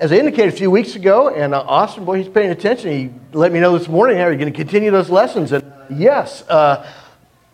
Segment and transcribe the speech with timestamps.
[0.00, 2.90] As I indicated a few weeks ago, and uh, Austin, boy, he's paying attention.
[2.90, 5.52] He let me know this morning, how are you going to continue those lessons?
[5.52, 6.90] And yes, uh,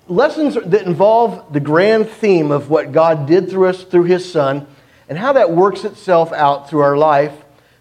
[0.07, 4.69] lessons that involve the grand theme of what God did through us through his son
[5.09, 7.33] and how that works itself out through our life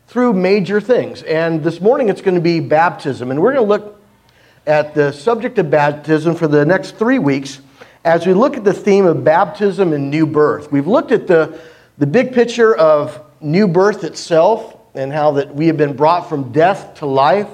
[0.07, 1.21] through major things.
[1.21, 3.29] And this morning it's going to be baptism.
[3.29, 4.01] And we're going to look
[4.65, 7.61] at the subject of baptism for the next three weeks
[8.03, 10.71] as we look at the theme of baptism and new birth.
[10.71, 11.61] We've looked at the,
[11.99, 16.51] the big picture of new birth itself and how that we have been brought from
[16.51, 17.49] death to life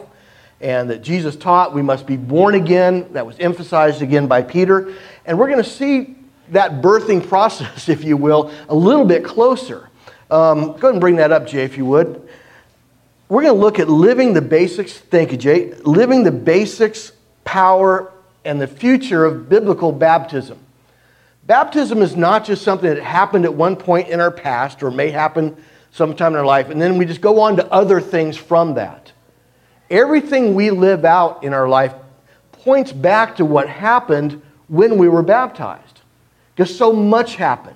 [0.61, 3.11] and that Jesus taught we must be born again.
[3.13, 4.93] That was emphasized again by Peter.
[5.25, 6.15] And we're going to see
[6.49, 9.89] that birthing process, if you will, a little bit closer.
[10.29, 12.27] Um, go ahead and bring that up, Jay, if you would.
[13.27, 18.11] We're going to look at living the basics, thank you, Jay, living the basics, power,
[18.43, 20.59] and the future of biblical baptism.
[21.43, 25.09] Baptism is not just something that happened at one point in our past or may
[25.09, 25.55] happen
[25.91, 29.11] sometime in our life, and then we just go on to other things from that.
[29.89, 31.93] Everything we live out in our life
[32.51, 36.01] points back to what happened when we were baptized.
[36.55, 37.75] Because so much happened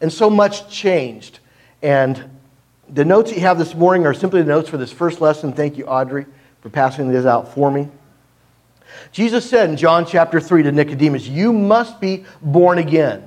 [0.00, 1.40] and so much changed.
[1.82, 2.30] And
[2.88, 5.52] the notes that you have this morning are simply the notes for this first lesson.
[5.52, 6.26] Thank you, Audrey,
[6.60, 7.88] for passing this out for me.
[9.10, 13.26] Jesus said in John chapter 3 to Nicodemus, You must be born again.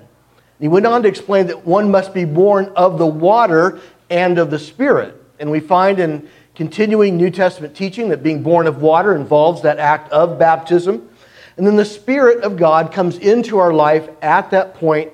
[0.59, 4.51] He went on to explain that one must be born of the water and of
[4.51, 5.21] the Spirit.
[5.39, 9.79] And we find in continuing New Testament teaching that being born of water involves that
[9.79, 11.09] act of baptism.
[11.57, 15.11] And then the Spirit of God comes into our life at that point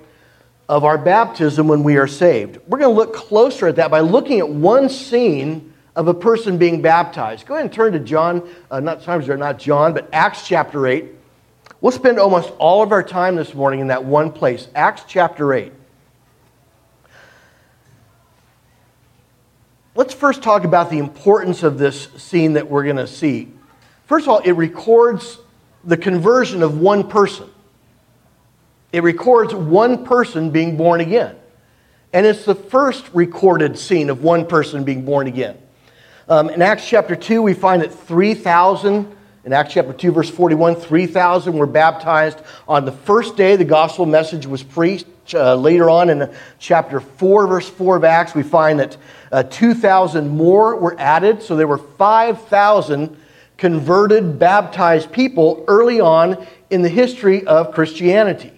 [0.69, 2.58] of our baptism when we are saved.
[2.67, 6.58] We're going to look closer at that by looking at one scene of a person
[6.58, 7.45] being baptized.
[7.45, 10.88] Go ahead and turn to John, uh, not times are not John, but Acts chapter
[10.88, 11.06] 8.
[11.81, 15.53] We'll spend almost all of our time this morning in that one place, Acts chapter
[15.53, 15.73] 8.
[20.02, 23.49] Let's first talk about the importance of this scene that we're going to see.
[24.07, 25.38] First of all, it records
[25.83, 27.47] the conversion of one person.
[28.91, 31.35] It records one person being born again.
[32.13, 35.59] And it's the first recorded scene of one person being born again.
[36.28, 40.78] Um, in Acts chapter 2, we find that 3,000, in Acts chapter 2, verse 41,
[40.78, 45.06] 3,000 were baptized on the first day the gospel message was preached.
[45.34, 48.97] Uh, later on in chapter 4, verse 4 of Acts, we find that
[49.31, 51.42] uh, 2,000 more were added.
[51.42, 53.18] So there were 5,000
[53.58, 58.52] converted, baptized people early on in the history of Christianity.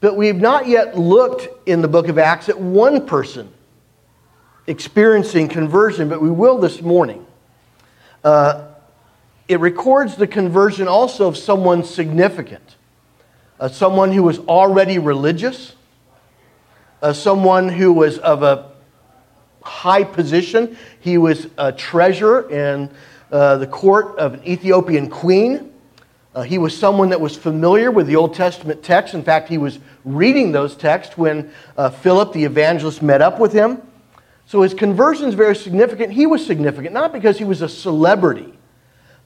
[0.00, 3.50] But we've not yet looked in the book of Acts at one person
[4.66, 7.24] experiencing conversion, but we will this morning.
[8.22, 8.66] Uh,
[9.48, 12.76] it records the conversion also of someone significant,
[13.60, 15.74] uh, someone who was already religious,
[17.04, 18.70] uh, someone who was of a
[19.62, 20.78] high position.
[21.00, 22.90] He was a treasurer in
[23.30, 25.70] uh, the court of an Ethiopian queen.
[26.34, 29.12] Uh, he was someone that was familiar with the Old Testament text.
[29.12, 33.52] In fact, he was reading those texts when uh, Philip the evangelist met up with
[33.52, 33.82] him.
[34.46, 36.10] So his conversion is very significant.
[36.10, 38.50] He was significant, not because he was a celebrity,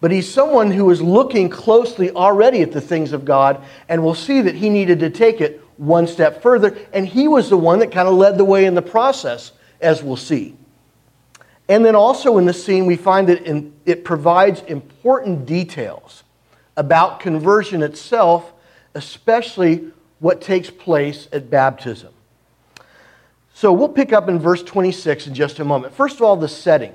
[0.01, 4.17] but he's someone who was looking closely already at the things of God and will
[4.17, 6.77] see that he needed to take it one step further.
[6.93, 10.03] And he was the one that kind of led the way in the process, as
[10.03, 10.55] we'll see.
[11.69, 16.25] And then also in the scene, we find that it provides important details
[16.77, 18.53] about conversion itself,
[18.95, 22.13] especially what takes place at baptism.
[23.55, 25.95] So we'll pick up in verse 26 in just a moment.
[25.95, 26.95] First of all, the setting.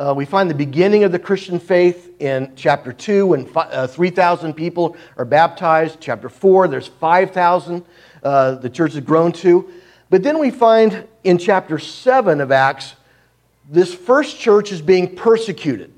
[0.00, 4.54] Uh, we find the beginning of the Christian faith in chapter 2 when uh, 3,000
[4.54, 5.98] people are baptized.
[6.00, 7.84] Chapter 4, there's 5,000
[8.22, 9.70] uh, the church has grown to.
[10.08, 12.94] But then we find in chapter 7 of Acts
[13.68, 15.92] this first church is being persecuted.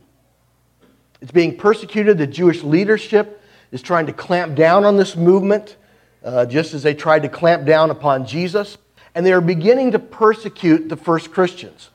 [1.21, 2.19] It's being persecuted.
[2.19, 3.41] The Jewish leadership
[3.71, 5.77] is trying to clamp down on this movement,
[6.25, 8.79] uh, just as they tried to clamp down upon Jesus.
[9.15, 11.91] And they are beginning to persecute the first Christians.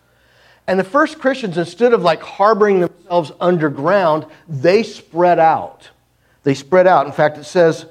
[0.68, 5.90] And the first Christians, instead of like harboring themselves underground, they spread out.
[6.44, 7.06] They spread out.
[7.06, 7.86] In fact, it says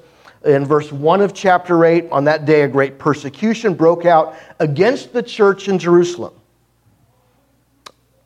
[0.45, 5.12] in verse 1 of chapter 8 on that day, a great persecution broke out against
[5.12, 6.35] the church in Jerusalem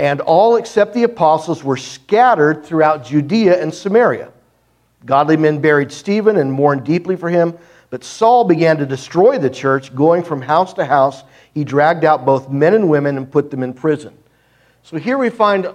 [0.00, 4.32] and all except the apostles were scattered throughout Judea and Samaria.
[5.04, 7.58] Godly men buried Stephen and mourned deeply for him,
[7.90, 11.22] but Saul began to destroy the church, going from house to house.
[11.52, 14.16] He dragged out both men and women and put them in prison.
[14.82, 15.74] So here we find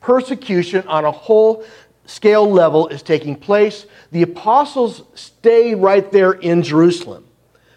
[0.00, 1.64] persecution on a whole
[2.06, 3.86] scale level is taking place.
[4.10, 7.24] The apostles stay right there in Jerusalem.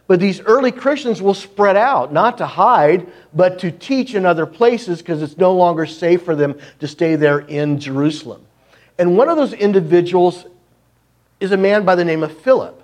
[0.07, 4.45] But these early Christians will spread out, not to hide, but to teach in other
[4.45, 8.45] places because it's no longer safe for them to stay there in Jerusalem.
[8.97, 10.45] And one of those individuals
[11.39, 12.82] is a man by the name of Philip.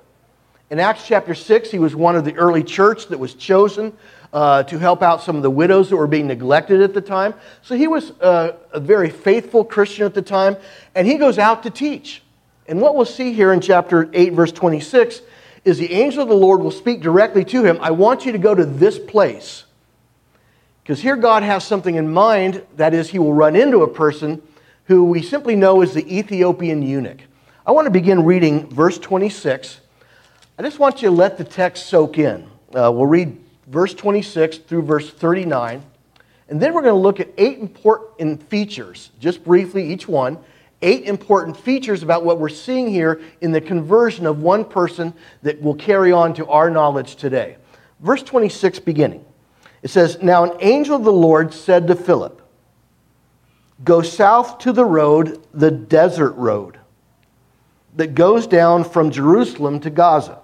[0.69, 3.91] In Acts chapter 6, he was one of the early church that was chosen
[4.31, 7.33] uh, to help out some of the widows that were being neglected at the time.
[7.63, 10.57] So he was uh, a very faithful Christian at the time,
[10.93, 12.21] and he goes out to teach.
[12.67, 15.23] And what we'll see here in chapter 8, verse 26,
[15.65, 17.79] is the angel of the Lord will speak directly to him.
[17.81, 19.65] I want you to go to this place.
[20.83, 24.41] Because here God has something in mind, that is, he will run into a person
[24.85, 27.21] who we simply know is the Ethiopian eunuch.
[27.65, 29.81] I want to begin reading verse 26.
[30.59, 32.43] I just want you to let the text soak in.
[32.75, 35.81] Uh, we'll read verse 26 through verse 39.
[36.49, 40.37] And then we're going to look at eight important features, just briefly each one,
[40.81, 45.13] eight important features about what we're seeing here in the conversion of one person
[45.43, 47.55] that will carry on to our knowledge today.
[48.01, 49.23] Verse 26 beginning.
[49.81, 52.41] It says, Now an angel of the Lord said to Philip,
[53.85, 56.81] Go south to the road, the desert road,
[57.95, 60.41] that goes down from Jerusalem to Gaza.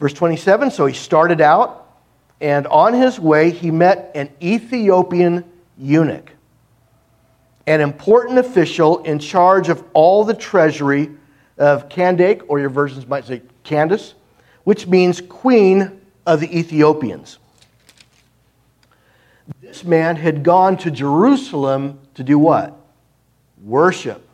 [0.00, 1.86] Verse 27 So he started out,
[2.40, 5.44] and on his way he met an Ethiopian
[5.78, 6.32] eunuch,
[7.66, 11.10] an important official in charge of all the treasury
[11.58, 14.14] of Kandake, or your versions might say Candace,
[14.64, 17.38] which means queen of the Ethiopians.
[19.60, 22.76] This man had gone to Jerusalem to do what?
[23.62, 24.26] Worship.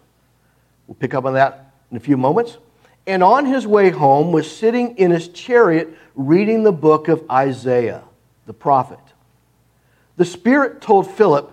[0.87, 2.59] We'll pick up on that in a few moments
[3.07, 8.03] and on his way home was sitting in his chariot reading the book of Isaiah,
[8.47, 8.99] the prophet.
[10.17, 11.53] The Spirit told Philip,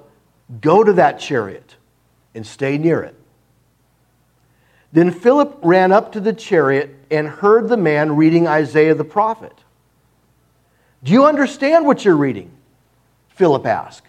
[0.61, 1.75] Go to that chariot
[2.35, 3.15] and stay near it.
[4.91, 9.53] Then Philip ran up to the chariot and heard the man reading Isaiah the prophet.
[11.03, 12.51] Do you understand what you're reading?
[13.29, 14.07] Philip asked.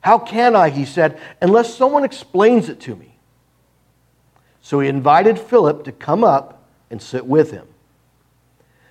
[0.00, 3.15] How can I, he said, unless someone explains it to me?
[4.66, 7.68] So he invited Philip to come up and sit with him.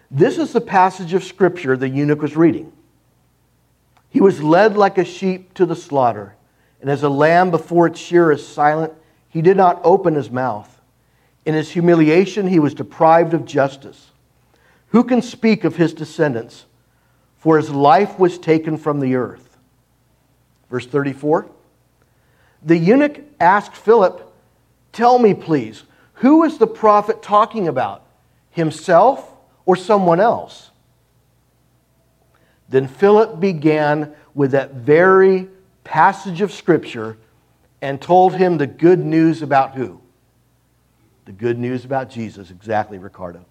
[0.10, 2.72] This is the passage of Scripture the eunuch was reading.
[4.10, 6.38] He was led like a sheep to the slaughter,
[6.80, 8.94] and as a lamb before its shearer is silent,
[9.28, 10.80] he did not open his mouth.
[11.44, 14.12] In his humiliation, he was deprived of justice.
[14.92, 16.68] Who can speak of his descendants?
[17.36, 19.58] For his life was taken from the earth.
[20.70, 21.48] Verse 34
[22.64, 24.32] The eunuch asked Philip,
[24.96, 25.84] Tell me, please,
[26.14, 28.06] who is the prophet talking about?
[28.52, 29.30] Himself
[29.66, 30.72] or someone else?
[32.70, 35.50] Then Philip began with that very
[35.84, 37.18] passage of Scripture
[37.82, 40.00] and told him the good news about who?
[41.26, 42.50] The good news about Jesus.
[42.50, 43.46] Exactly, Ricardo.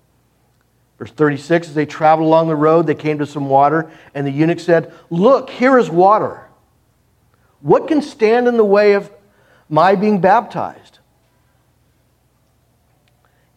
[0.99, 4.31] Verse 36 As they traveled along the road, they came to some water, and the
[4.31, 6.47] eunuch said, Look, here is water.
[7.61, 9.11] What can stand in the way of
[9.69, 10.94] my being baptized?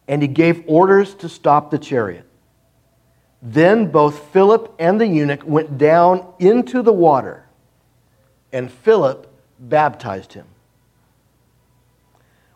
[0.08, 2.24] And he gave orders to stop the chariot.
[3.42, 7.44] Then both Philip and the eunuch went down into the water,
[8.52, 10.46] and Philip baptized him.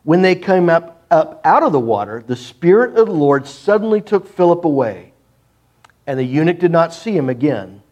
[0.02, 4.00] When they came up, up out of the water, the Spirit of the Lord suddenly
[4.00, 5.12] took Philip away,
[6.06, 7.82] and the eunuch did not see him again,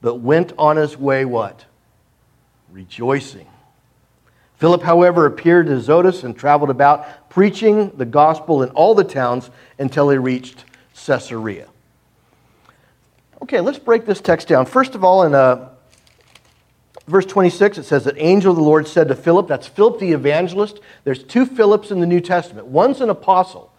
[0.00, 1.66] but went on his way what?
[2.72, 3.46] Rejoicing.
[4.64, 9.50] Philip, however, appeared to Azotus and traveled about, preaching the gospel in all the towns
[9.78, 10.64] until he reached
[11.04, 11.68] Caesarea.
[13.42, 14.64] Okay, let's break this text down.
[14.64, 15.68] First of all, in uh,
[17.06, 20.12] verse 26, it says that angel of the Lord said to Philip, that's Philip the
[20.12, 20.80] evangelist.
[21.04, 22.66] There's two Philips in the New Testament.
[22.66, 23.70] One's an apostle.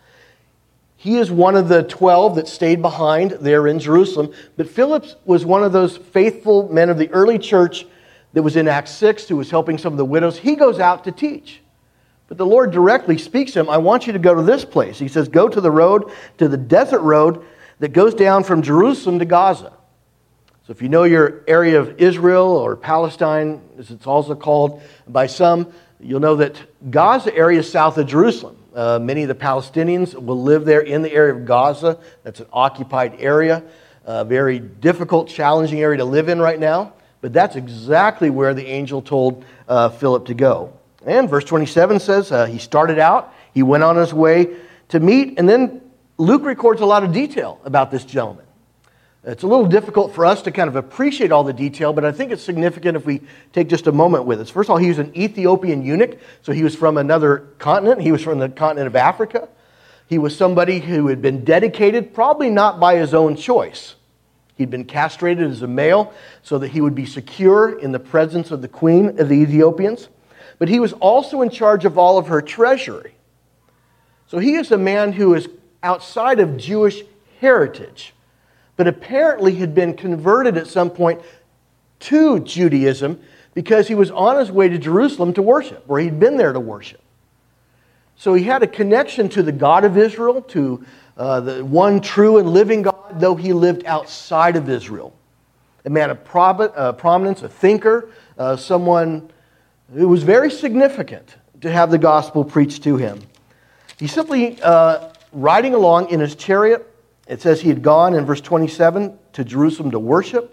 [0.98, 4.32] He is one of the 12 that stayed behind there in Jerusalem.
[4.56, 7.88] But Philip was one of those faithful men of the early church
[8.36, 11.06] that was in Acts 6 who was helping some of the widows, he goes out
[11.06, 11.62] to teach.
[12.28, 15.00] But the Lord directly speaks to him, I want you to go to this place.
[15.00, 17.46] He says, Go to the road, to the desert road
[17.80, 19.72] that goes down from Jerusalem to Gaza.
[20.68, 25.28] So if you know your area of Israel or Palestine, as it's also called by
[25.28, 26.60] some, you'll know that
[26.92, 28.58] Gaza area is south of Jerusalem.
[28.74, 32.00] Uh, many of the Palestinians will live there in the area of Gaza.
[32.24, 33.64] That's an occupied area,
[34.04, 36.92] a very difficult, challenging area to live in right now.
[37.22, 40.74] But that's exactly where the angel told uh, Philip to go.
[41.06, 44.56] And verse 27 says uh, he started out, he went on his way
[44.90, 45.82] to meet, and then
[46.18, 48.46] Luke records a lot of detail about this gentleman.
[49.28, 52.12] It's a little difficult for us to kind of appreciate all the detail, but I
[52.12, 53.22] think it's significant if we
[53.54, 54.52] take just a moment with us.
[54.52, 58.02] First of all, he was an Ethiopian eunuch, so he was from another continent.
[58.02, 59.50] He was from the continent of Africa.
[60.08, 63.96] He was somebody who had been dedicated, probably not by his own choice.
[64.56, 68.52] He'd been castrated as a male so that he would be secure in the presence
[68.52, 70.08] of the queen of the Ethiopians.
[70.58, 73.16] But he was also in charge of all of her treasury.
[74.28, 75.50] So he is a man who is
[75.84, 77.04] outside of Jewish
[77.40, 78.14] heritage,
[78.78, 81.22] but apparently had been converted at some point
[82.00, 83.20] to Judaism
[83.54, 86.60] because he was on his way to Jerusalem to worship, where he'd been there to
[86.60, 87.02] worship.
[88.18, 90.86] So he had a connection to the God of Israel, to
[91.18, 95.16] uh, the one true and living God, though he lived outside of Israel.
[95.86, 99.30] A man of uh, prominence, a thinker, uh, someone
[99.94, 103.22] who was very significant to have the gospel preached to him.
[103.98, 106.92] He's simply uh, riding along in his chariot.
[107.28, 110.52] It says he had gone in verse 27 to Jerusalem to worship.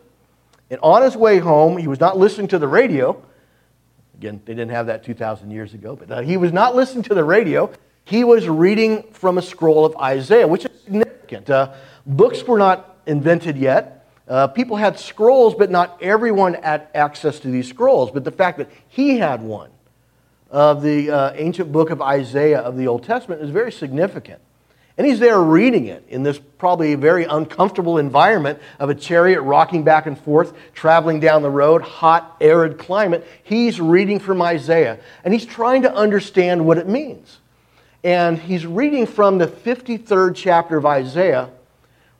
[0.70, 3.22] And on his way home, he was not listening to the radio.
[4.16, 7.14] Again, they didn't have that 2,000 years ago, but uh, he was not listening to
[7.14, 7.72] the radio.
[8.04, 11.48] He was reading from a scroll of Isaiah, which is significant.
[11.48, 11.72] Uh,
[12.06, 14.08] books were not invented yet.
[14.28, 18.10] Uh, people had scrolls, but not everyone had access to these scrolls.
[18.10, 19.70] But the fact that he had one
[20.50, 24.40] of the uh, ancient book of Isaiah of the Old Testament is very significant.
[24.98, 29.84] And he's there reading it in this probably very uncomfortable environment of a chariot rocking
[29.84, 33.26] back and forth, traveling down the road, hot, arid climate.
[33.42, 37.38] He's reading from Isaiah and he's trying to understand what it means.
[38.04, 41.50] And he's reading from the 53rd chapter of Isaiah,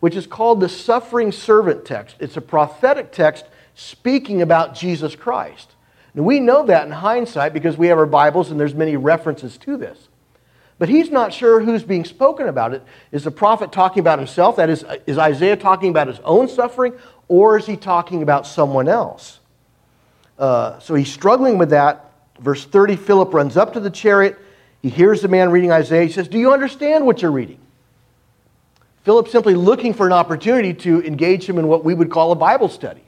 [0.00, 2.16] which is called the suffering servant text.
[2.20, 5.72] It's a prophetic text speaking about Jesus Christ.
[6.14, 9.56] Now, we know that in hindsight because we have our Bibles and there's many references
[9.58, 10.08] to this.
[10.78, 12.82] But he's not sure who's being spoken about it.
[13.12, 14.56] Is the prophet talking about himself?
[14.56, 16.94] That is, is Isaiah talking about his own suffering,
[17.28, 19.40] or is he talking about someone else?
[20.38, 22.10] Uh, so he's struggling with that.
[22.40, 24.38] Verse 30 Philip runs up to the chariot.
[24.82, 26.04] He hears the man reading Isaiah.
[26.04, 27.58] He says, Do you understand what you're reading?
[29.04, 32.36] Philip simply looking for an opportunity to engage him in what we would call a
[32.36, 33.02] Bible study.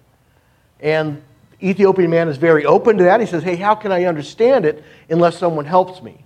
[0.81, 1.23] And
[1.59, 3.21] the Ethiopian man is very open to that.
[3.21, 6.25] He says, Hey, how can I understand it unless someone helps me?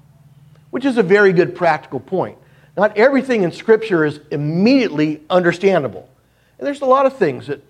[0.71, 2.38] which is a very good practical point.
[2.76, 6.09] Not everything in Scripture is immediately understandable.
[6.59, 7.62] And there's a lot of things that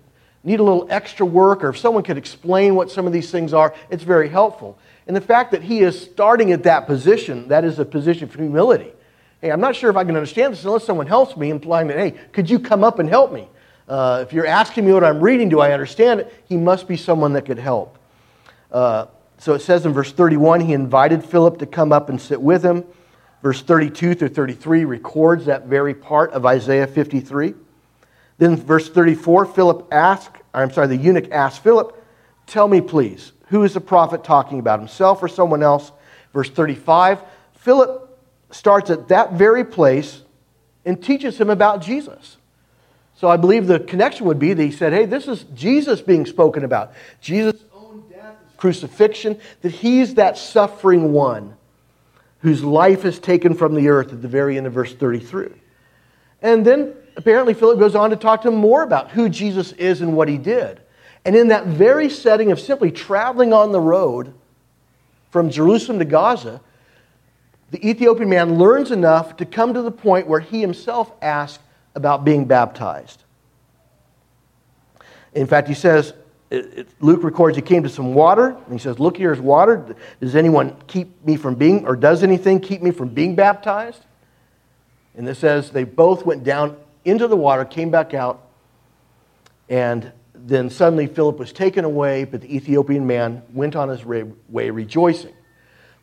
[0.43, 3.53] need a little extra work, or if someone could explain what some of these things
[3.53, 4.77] are, it's very helpful.
[5.09, 8.35] And the fact that he is starting at that position, that is a position of
[8.35, 8.91] humility.
[9.41, 11.97] Hey, I'm not sure if I can understand this unless someone helps me, implying that,
[11.97, 13.47] hey, could you come up and help me?
[13.87, 16.43] Uh, if you're asking me what I'm reading, do I understand it?
[16.47, 17.97] He must be someone that could help.
[18.71, 19.07] Uh,
[19.39, 22.63] so it says in verse 31, he invited Philip to come up and sit with
[22.63, 22.85] him.
[23.41, 27.55] Verse 32 through 33 records that very part of Isaiah 53.
[28.37, 31.95] Then verse 34, Philip asked, I'm sorry, the eunuch asked Philip,
[32.45, 35.91] Tell me, please, who is the prophet talking about, himself or someone else?
[36.33, 37.21] Verse 35,
[37.55, 38.05] Philip
[38.51, 40.21] starts at that very place
[40.85, 42.37] and teaches him about Jesus.
[43.15, 46.25] So I believe the connection would be that he said, Hey, this is Jesus being
[46.25, 46.93] spoken about.
[47.19, 51.55] Jesus' own death, crucifixion, that he's that suffering one
[52.39, 55.49] whose life is taken from the earth at the very end of verse 33.
[56.41, 60.01] And then apparently Philip goes on to talk to him more about who Jesus is
[60.01, 60.79] and what he did.
[61.29, 64.33] And in that very setting of simply traveling on the road
[65.29, 66.59] from Jerusalem to Gaza,
[67.69, 72.25] the Ethiopian man learns enough to come to the point where he himself asks about
[72.25, 73.25] being baptized.
[75.35, 76.15] In fact, he says,
[76.99, 79.95] Luke records he came to some water, and he says, Look, here's water.
[80.19, 84.03] Does anyone keep me from being, or does anything keep me from being baptized?
[85.13, 88.47] And it says they both went down into the water, came back out,
[89.69, 90.11] and
[90.47, 95.33] then suddenly Philip was taken away, but the Ethiopian man went on his way rejoicing.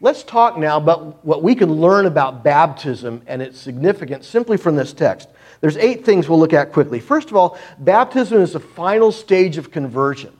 [0.00, 4.76] Let's talk now about what we can learn about baptism and its significance simply from
[4.76, 5.28] this text.
[5.60, 7.00] There's eight things we'll look at quickly.
[7.00, 10.36] First of all, baptism is the final stage of conversion.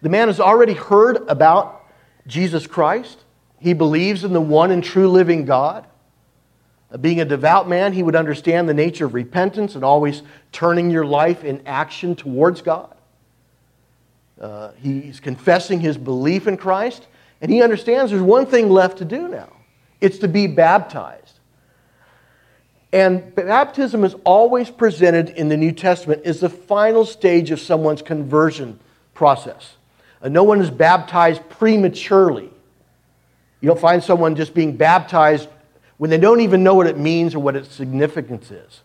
[0.00, 1.84] The man has already heard about
[2.26, 3.18] Jesus Christ.
[3.58, 5.86] He believes in the one and true living God.
[7.00, 11.06] Being a devout man, he would understand the nature of repentance and always turning your
[11.06, 12.94] life in action towards God.
[14.40, 17.06] Uh, he's confessing his belief in Christ,
[17.40, 19.48] and he understands there's one thing left to do now
[20.00, 21.38] it's to be baptized.
[22.92, 28.02] And baptism is always presented in the New Testament as the final stage of someone's
[28.02, 28.80] conversion
[29.14, 29.76] process.
[30.20, 32.50] Uh, no one is baptized prematurely.
[33.60, 35.48] You don't find someone just being baptized
[36.02, 38.80] when they don't even know what it means or what its significance is.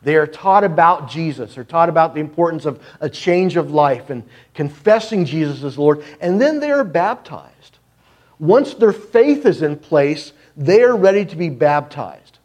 [0.00, 1.54] They are taught about Jesus.
[1.54, 4.22] They're taught about the importance of a change of life and
[4.54, 7.76] confessing Jesus as Lord, and then they are baptized.
[8.38, 12.38] Once their faith is in place, they are ready to be baptized.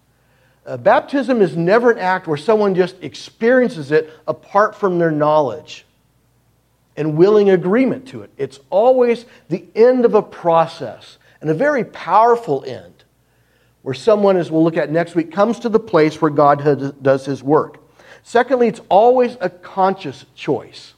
[0.66, 5.86] Uh, baptism is never an act where someone just experiences it apart from their knowledge
[6.98, 8.32] and willing agreement to it.
[8.38, 12.97] It's always the end of a process and a very powerful end
[13.88, 17.26] where someone, as we'll look at next week, comes to the place where God does
[17.26, 17.78] his work.
[18.22, 20.94] Secondly, it's always a conscious choice.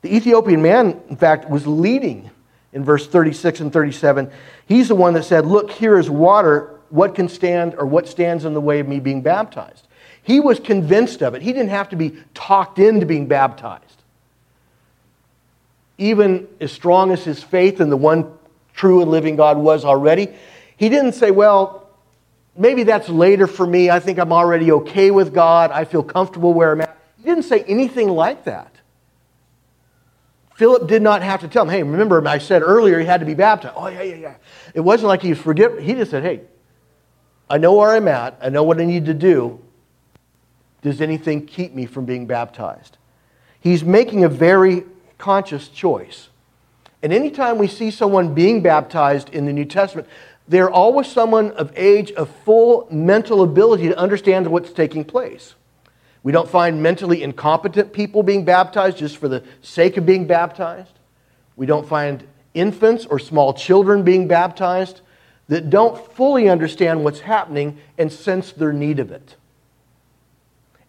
[0.00, 2.30] The Ethiopian man, in fact, was leading
[2.72, 4.30] in verse 36 and 37.
[4.64, 8.46] He's the one that said, Look, here is water what can stand or what stands
[8.46, 9.88] in the way of me being baptized.
[10.22, 11.42] He was convinced of it.
[11.42, 13.84] He didn't have to be talked into being baptized.
[15.98, 18.32] Even as strong as his faith in the one
[18.72, 20.34] true and living God was already,
[20.80, 21.86] he didn't say, Well,
[22.56, 23.90] maybe that's later for me.
[23.90, 25.70] I think I'm already okay with God.
[25.70, 26.96] I feel comfortable where I'm at.
[27.18, 28.74] He didn't say anything like that.
[30.54, 33.26] Philip did not have to tell him, hey, remember I said earlier he had to
[33.26, 33.74] be baptized.
[33.76, 34.34] Oh, yeah, yeah, yeah.
[34.72, 35.78] It wasn't like he forget.
[35.80, 36.40] He just said, hey,
[37.50, 38.38] I know where I'm at.
[38.40, 39.60] I know what I need to do.
[40.80, 42.96] Does anything keep me from being baptized?
[43.60, 44.84] He's making a very
[45.18, 46.30] conscious choice.
[47.02, 50.08] And anytime we see someone being baptized in the New Testament,
[50.50, 55.54] they're always someone of age of full mental ability to understand what's taking place.
[56.24, 60.98] We don't find mentally incompetent people being baptized just for the sake of being baptized.
[61.54, 65.02] We don't find infants or small children being baptized
[65.46, 69.36] that don't fully understand what's happening and sense their need of it.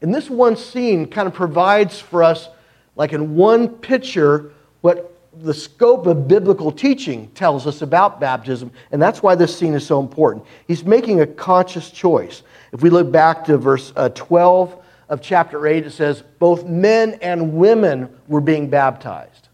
[0.01, 2.49] And this one scene kind of provides for us,
[2.95, 9.01] like in one picture, what the scope of biblical teaching tells us about baptism, and
[9.01, 10.45] that's why this scene is so important.
[10.67, 12.43] He's making a conscious choice.
[12.73, 14.77] If we look back to verse uh, 12
[15.09, 19.47] of chapter 8, it says, Both men and women were being baptized.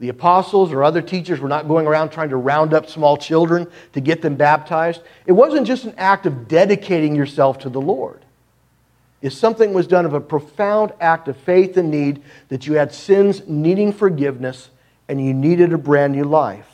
[0.00, 3.66] The apostles or other teachers were not going around trying to round up small children
[3.94, 5.02] to get them baptized.
[5.26, 8.24] It wasn't just an act of dedicating yourself to the Lord.
[9.20, 12.94] If something was done of a profound act of faith and need, that you had
[12.94, 14.70] sins needing forgiveness
[15.08, 16.66] and you needed a brand new life.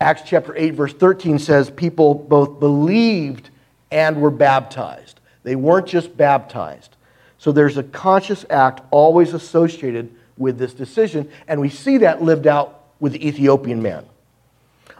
[0.00, 3.50] Acts chapter 8, verse 13 says people both believed
[3.90, 5.20] and were baptized.
[5.42, 6.96] They weren't just baptized.
[7.38, 12.46] So there's a conscious act always associated with this decision, and we see that lived
[12.46, 14.06] out with the Ethiopian man.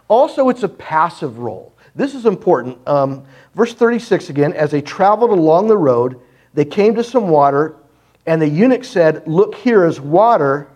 [0.07, 1.70] Also, it's a passive role.
[1.95, 2.77] This is important.
[2.87, 6.19] Um, verse 36 again, as they traveled along the road,
[6.53, 7.75] they came to some water,
[8.25, 10.67] and the eunuch said, Look, here is water.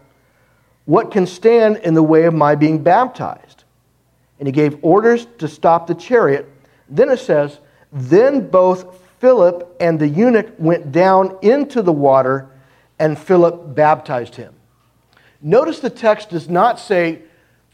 [0.86, 3.64] What can stand in the way of my being baptized?
[4.40, 6.50] And he gave orders to stop the chariot.
[6.90, 7.60] Then it says,
[7.92, 12.50] Then both Philip and the eunuch went down into the water,
[13.00, 14.54] and Philip baptized him.
[15.42, 17.22] Notice the text does not say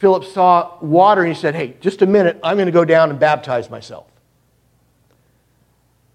[0.02, 3.12] Philip saw water and he said, Hey, just a minute, I'm going to go down
[3.12, 4.08] and baptize myself.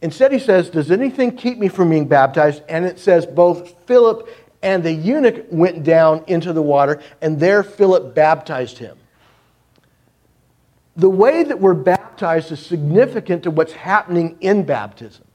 [0.02, 2.64] Instead, he says, Does anything keep me from being baptized?
[2.68, 4.28] And it says, Both Philip
[4.60, 8.98] and the eunuch went down into the water, and there Philip baptized him.
[10.96, 15.25] The way that we're baptized is significant to what's happening in baptism.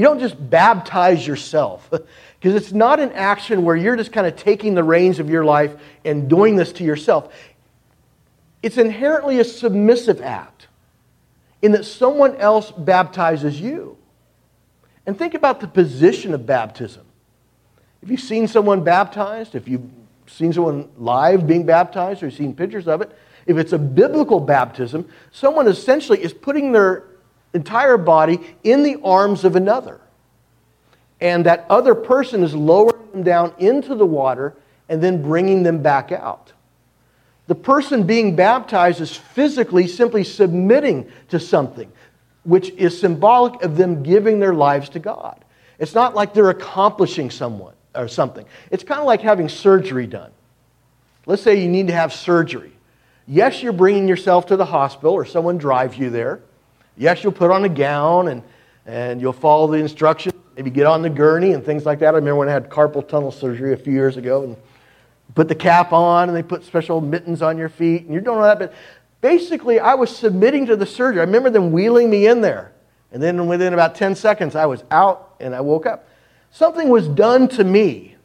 [0.00, 1.90] You don't just baptize yourself.
[2.40, 5.44] Because it's not an action where you're just kind of taking the reins of your
[5.44, 5.74] life
[6.06, 7.30] and doing this to yourself.
[8.62, 10.68] It's inherently a submissive act
[11.60, 13.98] in that someone else baptizes you.
[15.04, 17.04] And think about the position of baptism.
[18.00, 19.90] If you've seen someone baptized, if you've
[20.26, 24.40] seen someone live being baptized or you've seen pictures of it, if it's a biblical
[24.40, 27.04] baptism, someone essentially is putting their
[27.52, 30.00] entire body in the arms of another
[31.20, 34.54] and that other person is lowering them down into the water
[34.88, 36.52] and then bringing them back out.
[37.46, 41.90] The person being baptized is physically simply submitting to something,
[42.44, 45.44] which is symbolic of them giving their lives to God.
[45.78, 48.46] It's not like they're accomplishing someone or something.
[48.70, 50.30] It's kind of like having surgery done.
[51.26, 52.72] Let's say you need to have surgery.
[53.26, 56.40] Yes, you're bringing yourself to the hospital or someone drives you there.
[56.96, 58.42] Yes, you'll put on a gown and,
[58.86, 62.12] and you'll follow the instructions maybe get on the gurney and things like that.
[62.12, 64.56] I remember when I had carpal tunnel surgery a few years ago and
[65.34, 68.36] put the cap on and they put special mittens on your feet and you're doing
[68.36, 68.58] all that.
[68.58, 68.74] But
[69.22, 71.22] basically, I was submitting to the surgery.
[71.22, 72.72] I remember them wheeling me in there.
[73.10, 76.06] And then within about 10 seconds, I was out and I woke up.
[76.50, 78.16] Something was done to me.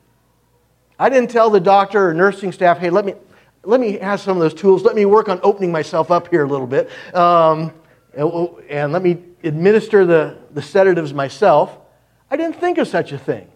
[1.00, 3.14] I didn't tell the doctor or nursing staff, hey, let me,
[3.64, 4.84] let me have some of those tools.
[4.84, 6.90] Let me work on opening myself up here a little bit.
[7.16, 7.72] Um,
[8.16, 11.78] and, let me administer the, the sedatives myself.
[12.32, 13.48] I didn't think of such a thing.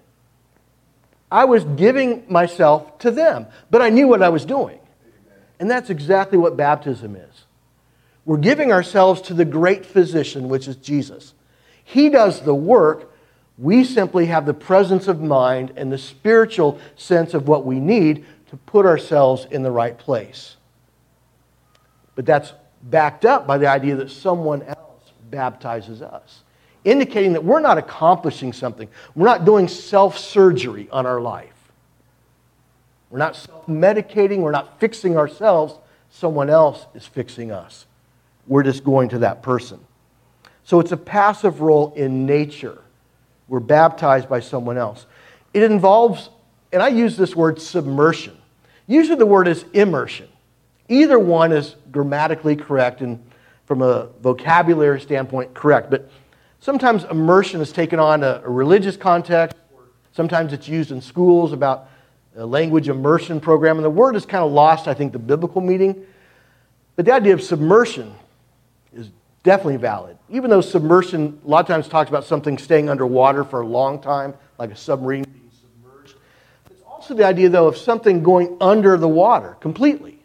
[1.31, 4.79] I was giving myself to them, but I knew what I was doing.
[5.59, 7.45] And that's exactly what baptism is.
[8.25, 11.33] We're giving ourselves to the great physician, which is Jesus.
[11.83, 13.11] He does the work.
[13.57, 18.25] We simply have the presence of mind and the spiritual sense of what we need
[18.49, 20.55] to put ourselves in the right place.
[22.15, 26.43] But that's backed up by the idea that someone else baptizes us,
[26.83, 28.89] indicating that we're not accomplishing something.
[29.15, 31.53] We're not doing self surgery on our life.
[33.09, 34.39] We're not self medicating.
[34.39, 35.75] We're not fixing ourselves.
[36.09, 37.85] Someone else is fixing us.
[38.47, 39.79] We're just going to that person.
[40.63, 42.79] So it's a passive role in nature.
[43.47, 45.05] We're baptized by someone else.
[45.53, 46.29] It involves,
[46.71, 48.37] and I use this word submersion.
[48.85, 50.27] Usually the word is immersion.
[50.89, 53.23] Either one is grammatically correct and
[53.65, 56.09] from a vocabulary standpoint correct, but
[56.59, 59.55] sometimes immersion is taken on a, a religious context.
[60.11, 61.87] Sometimes it's used in schools about
[62.35, 65.61] a language immersion program, and the word is kind of lost, I think, the biblical
[65.61, 66.03] meaning.
[66.95, 68.15] But the idea of submersion
[68.91, 69.11] is
[69.43, 70.17] definitely valid.
[70.29, 74.01] Even though submersion a lot of times talks about something staying underwater for a long
[74.01, 76.15] time, like a submarine being submerged.
[76.71, 80.18] It's also the idea, though, of something going under the water completely.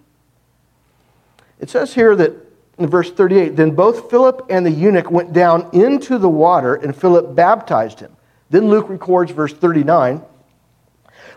[1.60, 2.32] It says here that
[2.78, 6.96] in verse 38 then both Philip and the eunuch went down into the water, and
[6.96, 8.16] Philip baptized him.
[8.50, 10.22] Then Luke records verse 39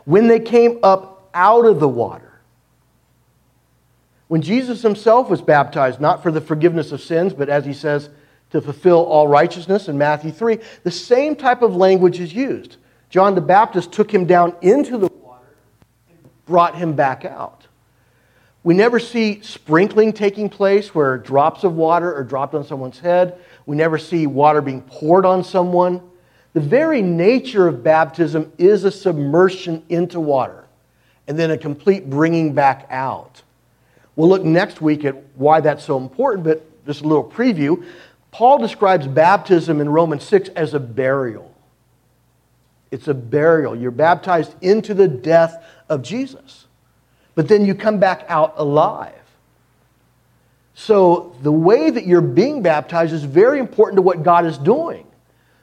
[0.06, 2.40] when they came up out of the water.
[4.28, 8.10] When Jesus himself was baptized, not for the forgiveness of sins, but as he says,
[8.52, 12.78] to fulfill all righteousness in Matthew 3, the same type of language is used.
[13.10, 15.46] John the Baptist took him down into the water
[16.10, 17.57] and brought him back out.
[18.68, 23.40] We never see sprinkling taking place where drops of water are dropped on someone's head.
[23.66, 26.02] We never see water being poured on someone.
[26.52, 30.66] The very nature of baptism is a submersion into water
[31.30, 33.42] and then a complete bringing back out.
[34.18, 37.86] We'll look next week at why that's so important, but just a little preview.
[38.32, 41.56] Paul describes baptism in Romans 6 as a burial.
[42.92, 43.78] It's a burial.
[43.78, 46.67] You're baptized into the death of Jesus
[47.38, 49.14] but then you come back out alive.
[50.74, 55.06] So the way that you're being baptized is very important to what God is doing.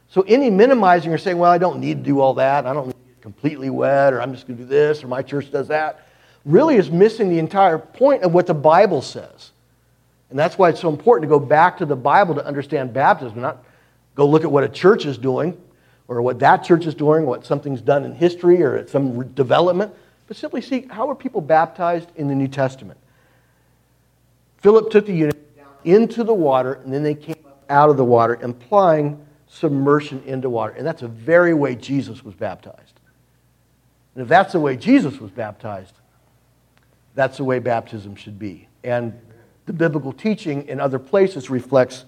[0.09, 2.87] So any minimizing or saying, well, I don't need to do all that, I don't
[2.87, 5.51] need to get completely wet, or I'm just going to do this, or my church
[5.51, 6.07] does that,
[6.45, 9.51] really is missing the entire point of what the Bible says.
[10.31, 13.41] And that's why it's so important to go back to the Bible to understand baptism,
[13.41, 13.65] not
[14.15, 15.61] go look at what a church is doing,
[16.07, 19.93] or what that church is doing, what something's done in history or some development
[20.27, 22.99] but simply see how were people baptized in the New Testament.
[24.59, 25.37] Philip took the eunuch
[25.85, 30.49] into the water, and then they came up out of the water, implying submersion into
[30.49, 30.73] water.
[30.73, 33.01] And that's the very way Jesus was baptized.
[34.15, 35.95] And if that's the way Jesus was baptized,
[37.15, 38.69] that's the way baptism should be.
[38.83, 39.13] And
[39.67, 42.05] the biblical teaching in other places reflects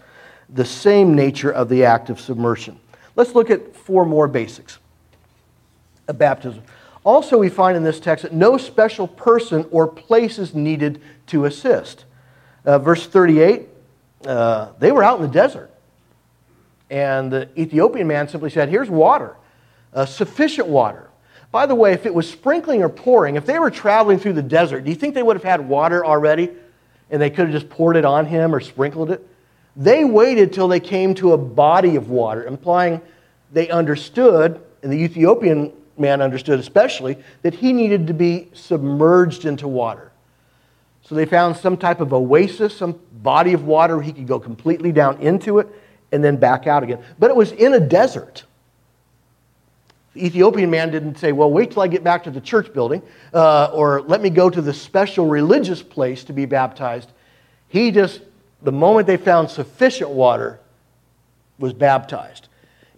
[0.49, 2.79] the same nature of the act of submersion.
[3.17, 4.79] Let's look at four more basics
[6.09, 6.63] of baptism.
[7.07, 11.45] Also, we find in this text that no special person or place is needed to
[11.45, 12.05] assist.
[12.65, 13.69] Uh, verse 38
[14.27, 15.71] uh, they were out in the desert.
[16.91, 19.37] And the Ethiopian man simply said, Here's water,
[19.95, 21.09] uh, sufficient water.
[21.53, 24.43] By the way, if it was sprinkling or pouring, if they were traveling through the
[24.43, 26.51] desert, do you think they would have had water already
[27.09, 29.25] and they could have just poured it on him or sprinkled it?
[29.77, 33.01] They waited till they came to a body of water, implying
[33.53, 39.69] they understood, and the Ethiopian man understood especially, that he needed to be submerged into
[39.69, 40.13] water.
[41.03, 44.91] So they found some type of oasis, some body of water he could go completely
[44.91, 45.69] down into it
[46.13, 47.03] and then back out again.
[47.19, 48.45] But it was in a desert.
[50.15, 53.03] The Ethiopian man didn't say, Well, wait till I get back to the church building,
[53.33, 57.13] uh, or let me go to the special religious place to be baptized.
[57.69, 58.23] He just,
[58.63, 60.59] the moment they found sufficient water,
[61.59, 62.49] was baptized,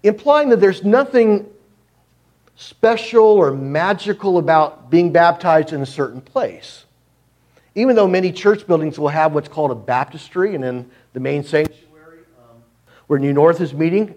[0.02, 1.46] implying that there's nothing
[2.60, 6.84] special or magical about being baptized in a certain place.
[7.76, 11.44] Even though many church buildings will have what's called a baptistry, and in the main
[11.44, 12.56] sanctuary um,
[13.06, 14.12] where New North is meeting,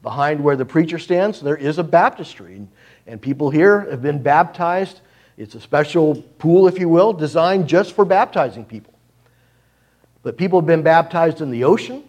[0.00, 2.56] behind where the preacher stands, there is a baptistry.
[2.56, 2.68] And,
[3.06, 5.00] and people here have been baptized.
[5.36, 8.94] It's a special pool, if you will, designed just for baptizing people.
[10.22, 12.02] But people have been baptized in the ocean.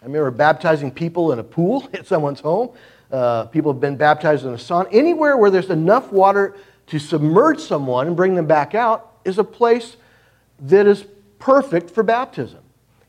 [0.00, 2.70] I remember baptizing people in a pool at someone's home.
[3.10, 4.86] Uh, people have been baptized in the sun.
[4.92, 6.54] Anywhere where there's enough water
[6.88, 9.96] to submerge someone and bring them back out is a place
[10.60, 11.04] that is
[11.38, 12.60] perfect for baptism.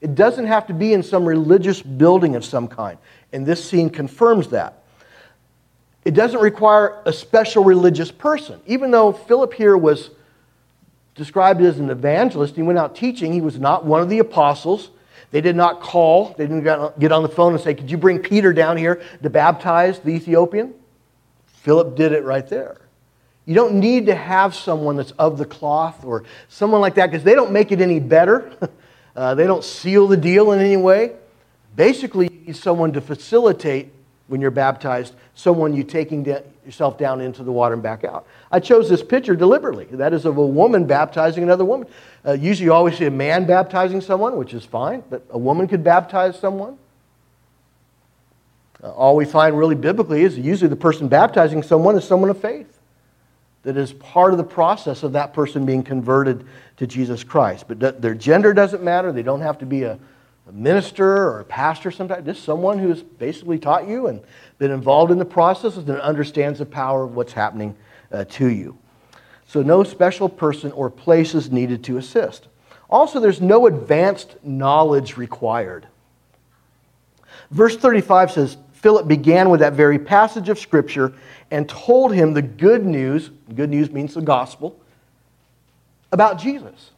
[0.02, 2.98] It doesn't have to be in some religious building of some kind.
[3.34, 4.84] And this scene confirms that.
[6.06, 8.62] It doesn't require a special religious person.
[8.66, 10.12] Even though Philip here was
[11.16, 14.92] described as an evangelist, he went out teaching, he was not one of the apostles.
[15.32, 16.64] They did not call, they didn't
[17.00, 20.10] get on the phone and say, Could you bring Peter down here to baptize the
[20.10, 20.74] Ethiopian?
[21.46, 22.82] Philip did it right there.
[23.46, 27.24] You don't need to have someone that's of the cloth or someone like that because
[27.24, 28.52] they don't make it any better.
[29.16, 31.16] uh, they don't seal the deal in any way.
[31.76, 33.92] Basically, you need someone to facilitate
[34.30, 38.28] when you're baptized, someone you taking yourself down into the water and back out.
[38.52, 39.86] I chose this picture deliberately.
[39.86, 41.88] That is of a woman baptizing another woman.
[42.24, 45.68] Uh, usually, you always see a man baptizing someone, which is fine, but a woman
[45.68, 46.78] could baptize someone.
[48.84, 52.40] Uh, all we find really biblically is usually the person baptizing someone is someone of
[52.40, 52.80] faith
[53.64, 56.46] that is part of the process of that person being converted
[56.78, 57.66] to Jesus Christ.
[57.68, 59.12] But their gender doesn't matter.
[59.12, 60.00] They don't have to be a,
[60.50, 64.20] a minister or a pastor sometimes, just someone who's basically taught you and
[64.58, 67.76] been involved in the process and understands the power of what's happening
[68.12, 68.78] uh, to you.
[69.46, 72.48] So, no special person or place is needed to assist.
[72.90, 75.88] Also, there's no advanced knowledge required.
[77.52, 81.14] Verse 35 says, Philip began with that very passage of Scripture
[81.52, 84.80] and told him the good news, good news means the gospel,
[86.12, 86.92] about Jesus.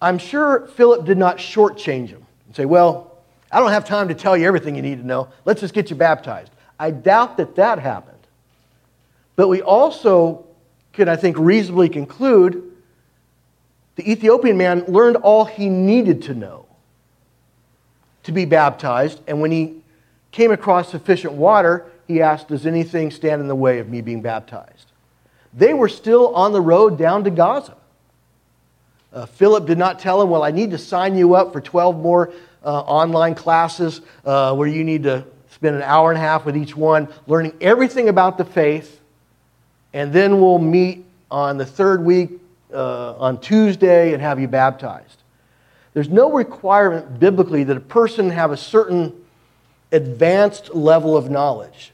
[0.00, 3.16] I'm sure Philip did not shortchange him and say, Well,
[3.50, 5.28] I don't have time to tell you everything you need to know.
[5.44, 6.50] Let's just get you baptized.
[6.78, 8.16] I doubt that that happened.
[9.34, 10.44] But we also
[10.92, 12.72] could, I think, reasonably conclude
[13.96, 16.66] the Ethiopian man learned all he needed to know
[18.24, 19.20] to be baptized.
[19.26, 19.76] And when he
[20.32, 24.20] came across sufficient water, he asked, Does anything stand in the way of me being
[24.20, 24.92] baptized?
[25.54, 27.76] They were still on the road down to Gaza.
[29.16, 31.96] Uh, Philip did not tell him, Well, I need to sign you up for 12
[31.96, 36.44] more uh, online classes uh, where you need to spend an hour and a half
[36.44, 39.00] with each one, learning everything about the faith,
[39.94, 42.30] and then we'll meet on the third week
[42.74, 45.22] uh, on Tuesday and have you baptized.
[45.94, 49.14] There's no requirement biblically that a person have a certain
[49.92, 51.92] advanced level of knowledge.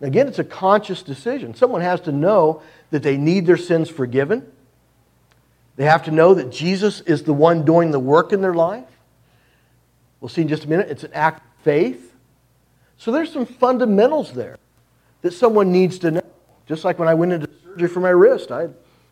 [0.00, 1.54] Again, it's a conscious decision.
[1.54, 4.50] Someone has to know that they need their sins forgiven.
[5.78, 8.88] They have to know that Jesus is the one doing the work in their life.
[10.20, 10.90] We'll see in just a minute.
[10.90, 12.16] It's an act of faith.
[12.96, 14.58] So there's some fundamentals there
[15.22, 16.22] that someone needs to know.
[16.66, 18.70] Just like when I went into surgery for my wrist, I,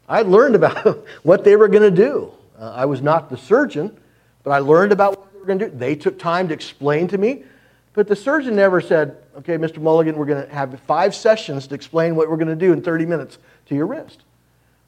[0.08, 2.32] I learned about what they were going to do.
[2.58, 3.96] Uh, I was not the surgeon,
[4.42, 5.78] but I learned about what they were going to do.
[5.78, 7.44] They took time to explain to me,
[7.92, 9.78] but the surgeon never said, okay, Mr.
[9.78, 12.82] Mulligan, we're going to have five sessions to explain what we're going to do in
[12.82, 14.24] 30 minutes to your wrist.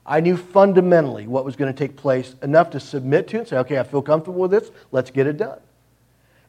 [0.09, 3.59] I knew fundamentally what was going to take place enough to submit to and say,
[3.59, 5.61] okay, I feel comfortable with this, let's get it done.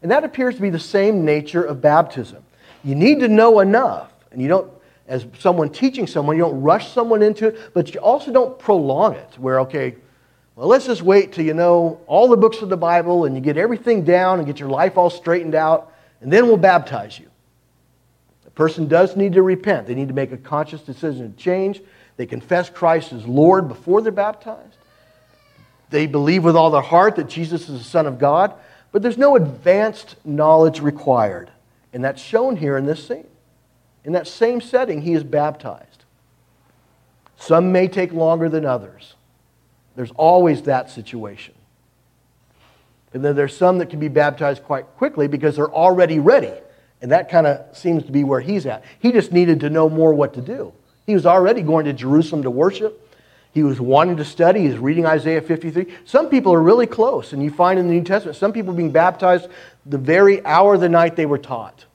[0.02, 2.42] And that appears to be the same nature of baptism.
[2.86, 4.72] You need to know enough, and you don't,
[5.10, 9.16] as someone teaching someone, you don't rush someone into it, but you also don't prolong
[9.16, 9.96] it, where, okay,
[10.56, 13.42] well, let's just wait till you know all the books of the Bible and you
[13.42, 17.30] get everything down and get your life all straightened out, and then we'll baptize you.
[18.46, 19.88] The person does need to repent.
[19.88, 21.82] They need to make a conscious decision to change.
[22.20, 24.76] They confess Christ as Lord before they're baptized.
[25.90, 28.54] They believe with all their heart that Jesus is the Son of God,
[28.92, 31.50] but there's no advanced knowledge required.
[31.94, 33.26] And that's shown here in this scene.
[34.04, 36.04] In that same setting, he is baptized.
[37.38, 39.14] Some may take longer than others.
[39.96, 41.54] There's always that situation.
[43.14, 46.52] And then there's some that can be baptized quite quickly because they're already ready.
[47.02, 48.84] And that kind of seems to be where he's at.
[49.00, 50.74] He just needed to know more what to do.
[51.10, 53.06] He was already going to Jerusalem to worship.
[53.52, 54.62] He was wanting to study.
[54.68, 55.88] He's reading Isaiah 53.
[56.06, 58.92] Some people are really close, and you find in the New Testament some people being
[58.92, 59.48] baptized
[59.86, 61.86] the very hour of the night they were taught.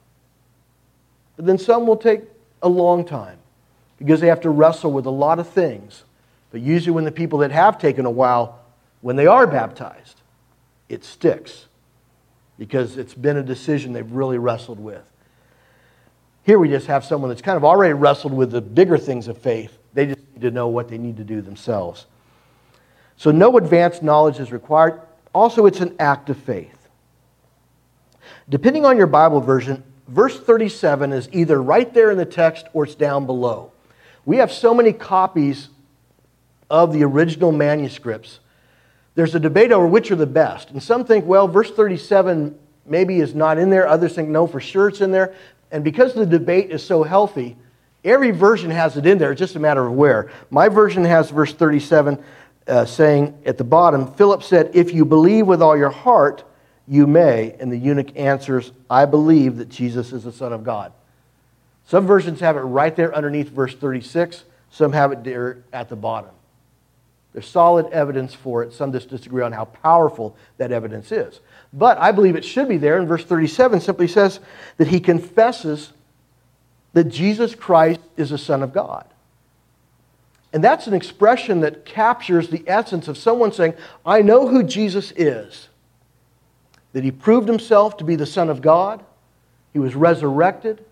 [1.37, 2.23] But then some will take
[2.61, 3.37] a long time
[3.97, 6.03] because they have to wrestle with a lot of things
[6.55, 8.59] but usually, when the people that have taken a while,
[9.01, 10.21] when they are baptized,
[10.87, 11.65] it sticks
[12.57, 15.03] because it's been a decision they've really wrestled with.
[16.45, 19.37] Here we just have someone that's kind of already wrestled with the bigger things of
[19.37, 19.77] faith.
[19.93, 22.05] They just need to know what they need to do themselves.
[23.17, 25.01] So, no advanced knowledge is required.
[25.33, 26.87] Also, it's an act of faith.
[28.47, 32.83] Depending on your Bible version, verse 37 is either right there in the text or
[32.83, 33.71] it's down below.
[34.25, 35.69] We have so many copies
[36.69, 38.39] of the original manuscripts,
[39.15, 40.71] there's a debate over which are the best.
[40.71, 43.87] And some think, well, verse 37 maybe is not in there.
[43.87, 45.33] Others think, no, for sure it's in there.
[45.75, 47.57] And because the debate is so healthy,
[48.05, 49.33] every version has it in there.
[49.33, 50.31] It's just a matter of where.
[50.49, 52.23] My version has verse 37
[52.65, 56.45] uh, saying at the bottom, Philip said, If you believe with all your heart,
[56.87, 57.57] you may.
[57.59, 60.93] And the eunuch answers, I believe that Jesus is the Son of God.
[61.87, 65.97] Some versions have it right there underneath verse 36, some have it there at the
[65.97, 66.31] bottom.
[67.33, 68.71] There's solid evidence for it.
[68.71, 71.41] Some just disagree on how powerful that evidence is.
[71.75, 72.97] But I believe it should be there.
[72.97, 74.39] And verse 37 simply says
[74.77, 75.91] that he confesses
[76.93, 79.05] that Jesus Christ is the Son of God.
[80.53, 83.73] And that's an expression that captures the essence of someone saying,
[84.05, 85.67] I know who Jesus is.
[86.93, 89.03] That he proved himself to be the Son of God,
[89.73, 90.85] he was resurrected,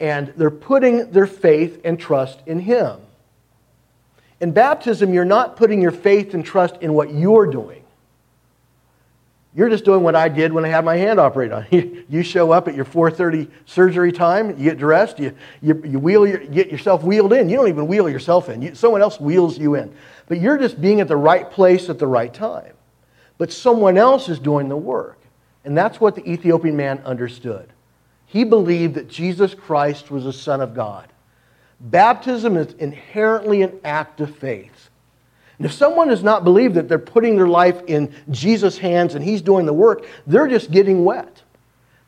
[0.00, 2.98] and they're putting their faith and trust in him.
[4.40, 7.84] In baptism, you're not putting your faith and trust in what you're doing.
[9.56, 11.66] You're just doing what I did when I had my hand operated on.
[12.08, 14.50] You show up at your 4:30 surgery time.
[14.50, 15.18] You get dressed.
[15.18, 17.48] You, you, you wheel your, get yourself wheeled in.
[17.48, 18.62] You don't even wheel yourself in.
[18.62, 19.92] You, someone else wheels you in.
[20.28, 22.74] But you're just being at the right place at the right time.
[23.38, 25.18] But someone else is doing the work,
[25.64, 27.72] and that's what the Ethiopian man understood.
[28.26, 31.08] He believed that Jesus Christ was the Son of God.
[31.80, 34.75] Baptism is inherently an act of faith.
[35.58, 39.24] And if someone does not believe that they're putting their life in Jesus' hands and
[39.24, 41.42] he's doing the work, they're just getting wet.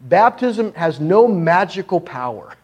[0.00, 2.54] Baptism has no magical power.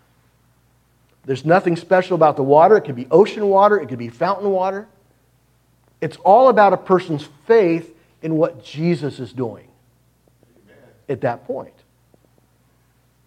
[1.25, 2.77] There's nothing special about the water.
[2.77, 4.87] It could be ocean water, it could be fountain water.
[6.01, 9.69] It's all about a person's faith in what Jesus is doing
[10.67, 10.77] Amen.
[11.09, 11.73] at that point.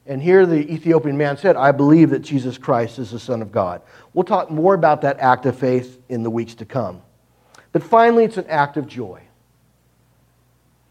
[0.05, 3.51] And here the Ethiopian man said, I believe that Jesus Christ is the Son of
[3.51, 3.81] God.
[4.13, 7.01] We'll talk more about that act of faith in the weeks to come.
[7.77, 9.21] But finally, it's an act of joy.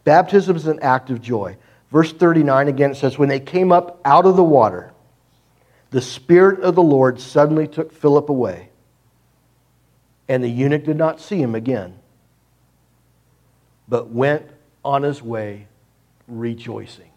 [0.04, 1.56] Baptism is an act of joy.
[1.90, 4.92] Verse 39 again it says, When they came up out of the water,
[5.90, 8.68] the Spirit of the Lord suddenly took Philip away,
[10.28, 11.98] and the eunuch did not see him again,
[13.88, 14.48] but went
[14.84, 15.66] on his way
[16.28, 17.10] rejoicing.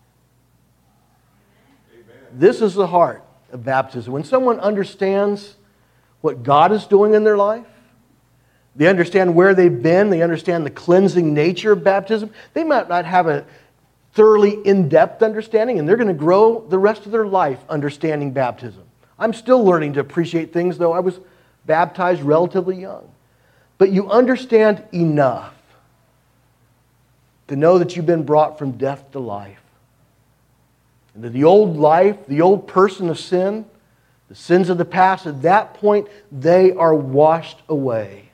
[2.33, 4.13] This is the heart of baptism.
[4.13, 5.57] When someone understands
[6.21, 7.67] what God is doing in their life,
[8.75, 13.05] they understand where they've been, they understand the cleansing nature of baptism, they might not
[13.05, 13.45] have a
[14.13, 18.31] thoroughly in depth understanding, and they're going to grow the rest of their life understanding
[18.31, 18.83] baptism.
[19.17, 21.19] I'm still learning to appreciate things, though I was
[21.65, 23.09] baptized relatively young.
[23.77, 25.53] But you understand enough
[27.47, 29.59] to know that you've been brought from death to life
[31.15, 33.65] and that the old life, the old person of sin,
[34.29, 38.28] the sins of the past, at that point, they are washed away.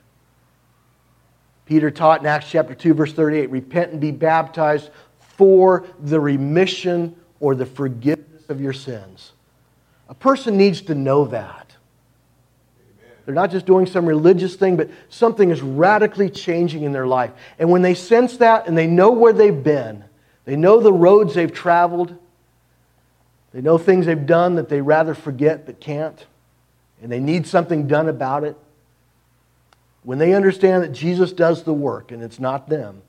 [1.65, 7.15] Peter taught in Acts chapter 2, verse 38 repent and be baptized for the remission
[7.39, 9.33] or the forgiveness of your sins.
[10.07, 11.75] A person needs to know that.
[13.25, 17.31] They're not just doing some religious thing, but something is radically changing in their life.
[17.57, 20.03] And when they sense that and they know where they've been,
[20.45, 22.15] they know the roads they've traveled,
[23.51, 26.23] they know things they've done that they rather forget but can't,
[27.01, 28.55] and they need something done about it.
[30.05, 33.01] When they understand that Jesus does the work and it's not them,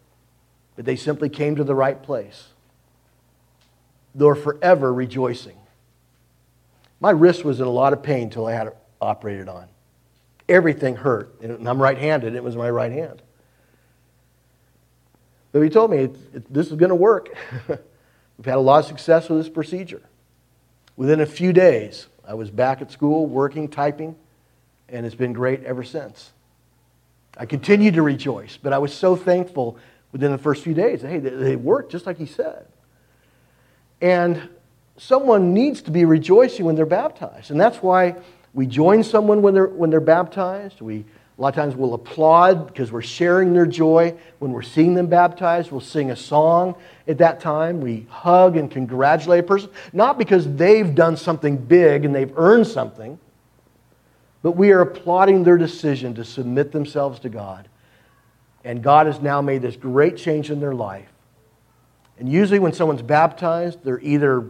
[0.74, 2.48] but they simply came to the right place,
[4.14, 5.58] they're forever rejoicing.
[6.98, 9.66] My wrist was in a lot of pain until I had it operated on.
[10.48, 13.20] Everything hurt, and I'm right handed, it was my right hand.
[15.52, 16.08] But he told me
[16.48, 17.28] this is going to work.
[17.68, 20.02] We've had a lot of success with this procedure.
[20.96, 24.16] Within a few days, I was back at school, working, typing,
[24.88, 26.32] and it's been great ever since.
[27.36, 29.78] I continued to rejoice, but I was so thankful
[30.12, 31.02] within the first few days.
[31.02, 32.66] Hey, they worked just like he said.
[34.00, 34.48] And
[34.96, 37.50] someone needs to be rejoicing when they're baptized.
[37.50, 38.16] And that's why
[38.54, 40.80] we join someone when they're, when they're baptized.
[40.80, 41.04] We
[41.38, 44.14] a lot of times we'll applaud because we're sharing their joy.
[44.38, 47.82] When we're seeing them baptized, we'll sing a song at that time.
[47.82, 52.66] We hug and congratulate a person, not because they've done something big and they've earned
[52.66, 53.18] something,
[54.46, 57.66] but we are applauding their decision to submit themselves to God.
[58.62, 61.08] And God has now made this great change in their life.
[62.16, 64.44] And usually, when someone's baptized, they're either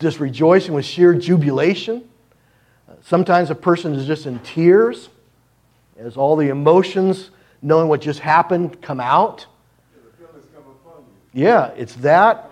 [0.00, 2.02] just rejoicing with sheer jubilation.
[3.02, 5.08] Sometimes a person is just in tears
[5.96, 7.30] as all the emotions,
[7.62, 9.46] knowing what just happened, come out.
[11.32, 12.50] Yeah, it's that.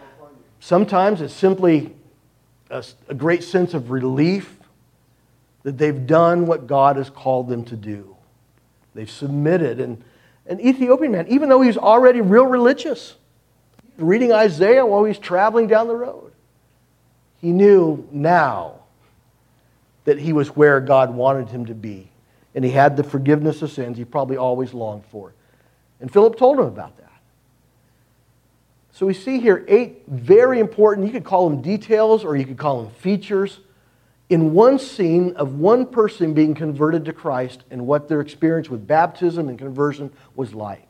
[0.60, 1.96] Sometimes it's simply
[2.70, 4.60] a, a great sense of relief
[5.62, 8.16] that they've done what God has called them to do.
[8.94, 9.80] They've submitted.
[9.80, 10.02] And
[10.46, 13.14] an Ethiopian man, even though he's already real religious,
[13.96, 16.32] reading Isaiah while he's traveling down the road,
[17.40, 18.74] he knew now
[20.04, 22.08] that he was where God wanted him to be
[22.54, 25.32] and he had the forgiveness of sins he probably always longed for.
[26.00, 27.02] And Philip told him about that.
[28.92, 32.58] So we see here eight very important, you could call them details or you could
[32.58, 33.60] call them features
[34.32, 38.86] in one scene of one person being converted to Christ and what their experience with
[38.86, 40.88] baptism and conversion was like.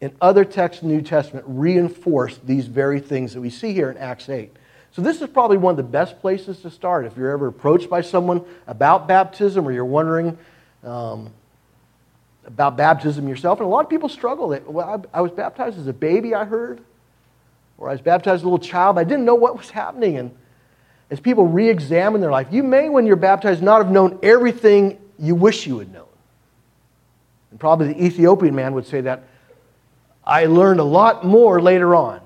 [0.00, 3.90] And other texts in the New Testament reinforce these very things that we see here
[3.90, 4.54] in Acts 8.
[4.92, 7.90] So, this is probably one of the best places to start if you're ever approached
[7.90, 10.38] by someone about baptism or you're wondering
[10.84, 11.32] um,
[12.46, 13.58] about baptism yourself.
[13.58, 14.56] And a lot of people struggle.
[14.64, 16.80] Well, I, I was baptized as a baby, I heard,
[17.78, 20.18] or I was baptized as a little child, I didn't know what was happening.
[20.18, 20.30] And
[21.10, 24.98] as people re examine their life, you may, when you're baptized, not have known everything
[25.18, 26.04] you wish you had known.
[27.50, 29.24] And probably the Ethiopian man would say that
[30.24, 32.20] I learned a lot more later on.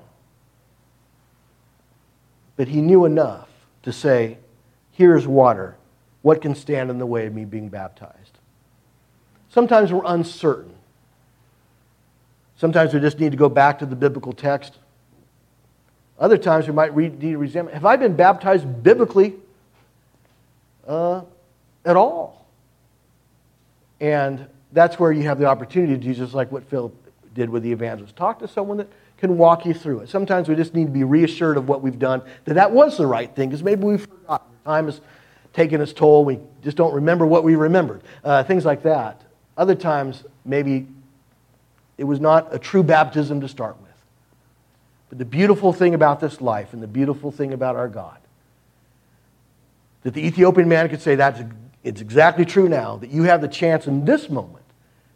[2.57, 3.47] But he knew enough
[3.83, 4.37] to say,
[4.91, 5.75] Here's water.
[6.21, 8.37] What can stand in the way of me being baptized?
[9.49, 10.73] Sometimes we're uncertain.
[12.55, 14.77] Sometimes we just need to go back to the biblical text.
[16.19, 19.33] Other times we might need to examine have I been baptized biblically
[20.87, 21.21] uh,
[21.85, 22.45] at all?
[23.99, 26.93] And that's where you have the opportunity to do just like what Philip
[27.33, 28.15] did with the evangelist.
[28.15, 30.09] Talk to someone that can walk you through it.
[30.09, 33.07] Sometimes we just need to be reassured of what we've done, that that was the
[33.07, 34.47] right thing, because maybe we've forgotten.
[34.65, 35.01] Time has
[35.53, 36.25] taken its toll.
[36.25, 38.01] We just don't remember what we remembered.
[38.23, 39.21] Uh, things like that.
[39.55, 40.87] Other times, maybe
[41.97, 43.82] it was not a true baptism to start with.
[45.13, 48.17] But the beautiful thing about this life and the beautiful thing about our God,
[50.01, 51.39] that the Ethiopian man could say that's
[51.83, 54.65] it's exactly true now, that you have the chance in this moment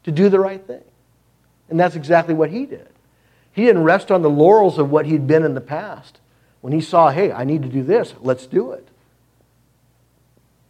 [0.03, 0.83] to do the right thing.
[1.67, 2.87] And that's exactly what he did.
[3.51, 6.19] He didn't rest on the laurels of what he'd been in the past.
[6.61, 8.87] When he saw, hey, I need to do this, let's do it.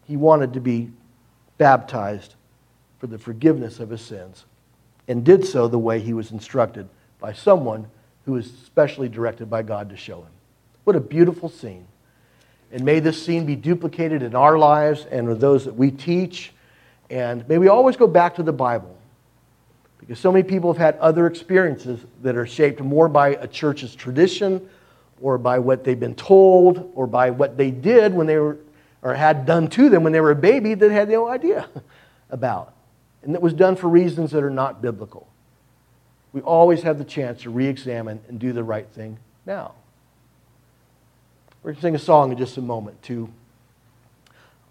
[0.05, 0.89] He wanted to be
[1.57, 2.35] baptized
[2.97, 4.45] for the forgiveness of his sins
[5.05, 6.87] and did so the way he was instructed
[7.19, 7.87] by someone
[8.27, 10.31] who was specially directed by God to show him.
[10.83, 11.87] What a beautiful scene.
[12.73, 16.51] And may this scene be duplicated in our lives and with those that we teach.
[17.09, 18.97] And may we always go back to the Bible
[19.97, 23.95] because so many people have had other experiences that are shaped more by a church's
[23.95, 24.69] tradition
[25.21, 28.57] or by what they've been told or by what they did when they were
[29.03, 31.69] or had done to them when they were a baby that had no idea
[32.29, 32.73] about.
[33.23, 35.29] And that was done for reasons that are not biblical.
[36.37, 39.17] We always have the chance to re examine and do the right thing
[39.47, 39.73] now.
[41.63, 43.33] We're going to sing a song in just a moment to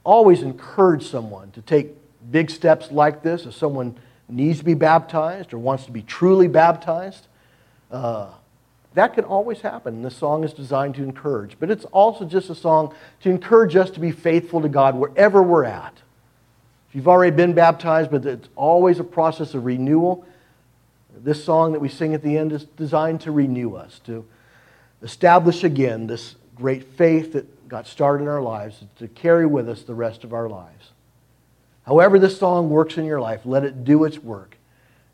[0.05, 1.89] always encourage someone to take
[2.31, 3.97] big steps like this if someone
[4.29, 7.27] needs to be baptized or wants to be truly baptized.
[7.91, 8.29] Uh,
[8.95, 10.03] that can always happen.
[10.03, 13.91] The song is designed to encourage, but it's also just a song to encourage us
[13.91, 15.95] to be faithful to God wherever we're at.
[16.89, 20.25] If you've already been baptized, but it's always a process of renewal,
[21.27, 24.25] this song that we sing at the end is designed to renew us, to
[25.03, 29.83] establish again this great faith that got started in our lives, to carry with us
[29.83, 30.93] the rest of our lives.
[31.85, 34.57] However, this song works in your life, let it do its work,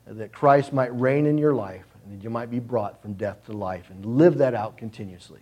[0.06, 3.46] that Christ might reign in your life and that you might be brought from death
[3.46, 5.40] to life and live that out continuously.